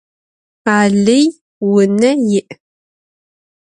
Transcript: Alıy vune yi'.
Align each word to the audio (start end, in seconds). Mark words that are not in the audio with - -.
Alıy 0.77 1.25
vune 1.69 2.11
yi'. 2.29 2.41